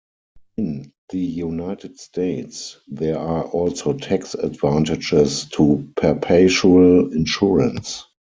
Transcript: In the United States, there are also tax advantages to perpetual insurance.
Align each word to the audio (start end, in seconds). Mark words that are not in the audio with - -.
In 0.57 0.93
the 1.09 1.19
United 1.19 1.99
States, 1.99 2.77
there 2.87 3.19
are 3.19 3.43
also 3.43 3.93
tax 3.93 4.33
advantages 4.33 5.47
to 5.49 5.87
perpetual 5.95 7.13
insurance. 7.13 8.05